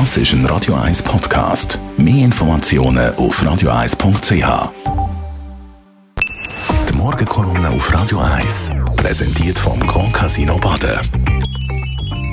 [0.00, 1.78] Das ist ein Radio 1 Podcast.
[1.96, 4.72] Mehr Informationen auf radio1.ch.
[6.88, 10.98] Die Morgenkolumne auf Radio 1 präsentiert vom Grand Casino Baden.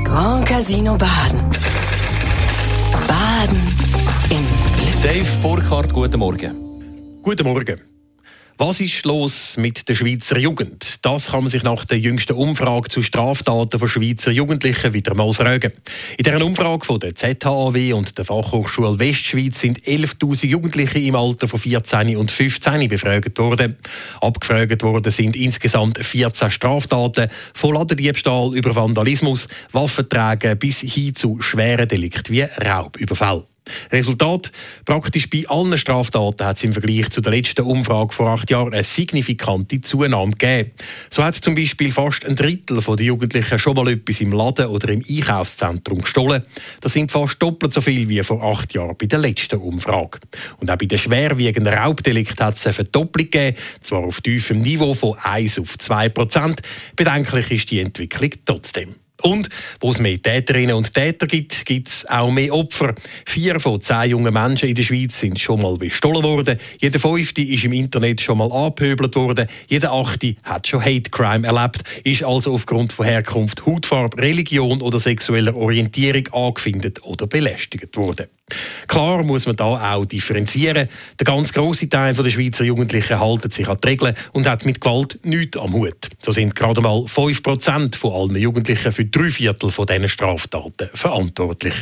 [0.05, 1.39] Grand Casino Baden.
[3.07, 3.57] Baden
[4.31, 4.43] im
[4.77, 5.03] Glück.
[5.03, 7.21] Dave Burkhardt, guten Morgen.
[7.21, 7.90] Guten Morgen.
[8.57, 11.03] Was ist los mit der Schweizer Jugend?
[11.03, 15.33] Das kann man sich nach der jüngsten Umfrage zu Straftaten von Schweizer Jugendlichen wieder mal
[15.33, 15.73] fragen.
[16.17, 21.47] In dieser Umfrage von der ZHAW und der Fachhochschule Westschweiz sind 11.000 Jugendliche im Alter
[21.47, 23.77] von 14 und 15 befragt worden.
[24.21, 31.87] Abgefragt worden sind insgesamt 14 Straftaten, von Ladendiebstahl über Vandalismus, Waffenträgen bis hin zu schweren
[31.87, 33.45] Delikten wie Raubüberfall.
[33.91, 34.51] Resultat:
[34.85, 38.73] Praktisch bei allen Straftaten hat es im Vergleich zu der letzten Umfrage vor acht Jahren
[38.73, 40.71] eine signifikante Zunahme gegeben.
[41.09, 44.89] So hat zum Beispiel fast ein Drittel der Jugendlichen schon mal etwas im Laden oder
[44.89, 46.43] im Einkaufszentrum gestohlen.
[46.81, 50.19] Das sind fast doppelt so viel wie vor acht Jahren bei der letzten Umfrage.
[50.57, 54.93] Und auch bei den schwerwiegenden Raubdelikten hat es eine Verdopplung gegeben, zwar auf tiefem Niveau
[54.93, 56.61] von 1 auf 2 Prozent.
[56.95, 58.95] Bedenklich ist die Entwicklung trotzdem.
[59.21, 62.95] Und wo es mehr Täterinnen und Täter gibt, gibt es auch mehr Opfer.
[63.25, 66.57] Vier von zehn jungen Menschen in der Schweiz sind schon mal bestohlen worden.
[66.79, 69.47] Jeder fünfte ist im Internet schon mal angepöbelt worden.
[69.67, 74.99] Jeder achte hat schon Hate Crime erlebt, ist also aufgrund von Herkunft, Hautfarbe, Religion oder
[74.99, 78.27] sexueller Orientierung angefindet oder belästigt worden.
[78.87, 80.89] Klar muss man da auch differenzieren.
[81.19, 84.81] Der ganz große Teil der Schweizer Jugendlichen hält sich an die Regeln und hat mit
[84.81, 86.09] Gewalt nichts am Hut.
[86.19, 91.75] So sind gerade mal 5% von allen Jugendlichen für drei Viertel von diesen Straftaten verantwortlich.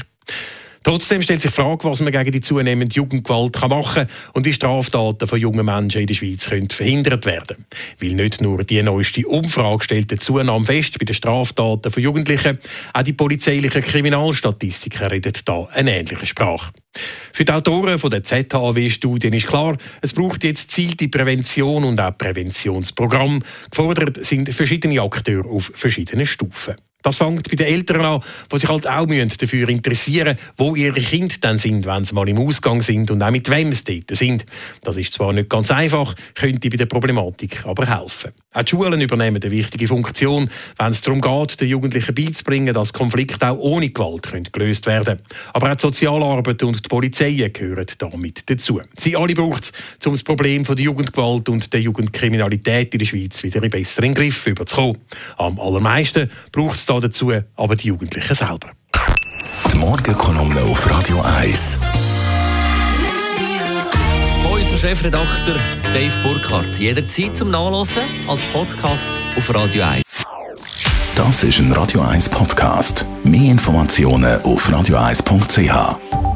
[0.84, 4.54] Trotzdem stellt sich die Frage, was man gegen die zunehmende Jugendgewalt machen kann und wie
[4.54, 7.66] Straftaten von jungen Menschen in der Schweiz können verhindert werden
[8.00, 12.60] Weil nicht nur die neueste Umfrage stellt die Zunahme fest bei den Straftaten von Jugendlichen,
[12.94, 16.72] auch die polizeilichen Kriminalstatistiken reden da eine ähnliche Sprache.
[17.34, 23.44] Für die Autoren der ZHAW-Studien ist klar, es braucht jetzt zielte Prävention und auch Präventionsprogramm.
[23.70, 26.76] Gefordert sind verschiedene Akteure auf verschiedenen Stufen.
[27.02, 31.00] Das fängt bei den Eltern an, die sich halt auch dafür interessieren müssen, wo ihre
[31.00, 34.18] Kinder dann sind, wenn sie mal im Ausgang sind und auch mit wem sie dort
[34.18, 34.46] sind.
[34.82, 38.32] Das ist zwar nicht ganz einfach, könnte bei der Problematik aber helfen.
[38.52, 40.50] Auch die Schulen übernehmen eine wichtige Funktion,
[40.80, 45.22] wenn es darum geht, den Jugendlichen beizubringen, dass Konflikte auch ohne Gewalt gelöst werden können.
[45.54, 48.82] Aber auch die Sozialarbeit und die Polizei gehören damit dazu.
[48.98, 49.72] Sie alle braucht es,
[50.08, 54.16] um das Problem von der Jugendgewalt und der Jugendkriminalität in der Schweiz wieder in besseren
[54.16, 54.98] Griff zu bekommen.
[55.38, 58.72] Am allermeisten braucht es dazu aber die Jugendlichen selber.
[59.72, 61.80] Die Morgenkolumne auf Radio 1.
[64.72, 65.56] Unser Chefredakteur
[65.94, 66.78] Dave Burkhardt.
[66.78, 70.04] Jederzeit zum Nachlesen als Podcast auf Radio 1.
[71.16, 73.04] Das ist ein Radio 1 Podcast.
[73.24, 76.29] Mehr Informationen auf radio1.ch.